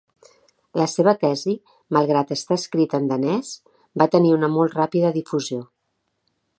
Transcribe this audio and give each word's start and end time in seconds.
La 0.79 0.85
seva 0.93 1.13
tesi, 1.23 1.53
malgrat 1.99 2.33
estar 2.37 2.57
escrita 2.63 3.03
en 3.03 3.07
danès, 3.13 3.53
va 4.03 4.11
tenir 4.17 4.35
una 4.41 4.53
molt 4.57 4.77
ràpida 4.83 5.17
difusió. 5.21 5.63